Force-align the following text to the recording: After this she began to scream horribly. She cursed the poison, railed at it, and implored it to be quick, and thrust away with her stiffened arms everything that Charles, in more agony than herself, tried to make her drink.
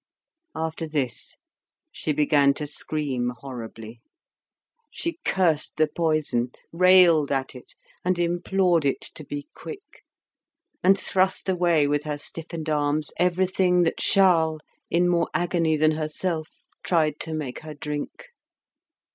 After 0.55 0.87
this 0.87 1.35
she 1.91 2.11
began 2.11 2.55
to 2.55 2.65
scream 2.65 3.33
horribly. 3.39 4.01
She 4.89 5.19
cursed 5.23 5.77
the 5.77 5.85
poison, 5.85 6.53
railed 6.71 7.31
at 7.31 7.53
it, 7.53 7.75
and 8.03 8.17
implored 8.17 8.83
it 8.83 9.01
to 9.13 9.23
be 9.23 9.47
quick, 9.53 10.03
and 10.83 10.97
thrust 10.97 11.47
away 11.47 11.85
with 11.87 12.01
her 12.05 12.17
stiffened 12.17 12.67
arms 12.67 13.11
everything 13.17 13.83
that 13.83 13.99
Charles, 13.99 14.61
in 14.89 15.07
more 15.07 15.29
agony 15.35 15.77
than 15.77 15.91
herself, 15.91 16.49
tried 16.81 17.19
to 17.19 17.35
make 17.35 17.59
her 17.59 17.75
drink. 17.75 18.29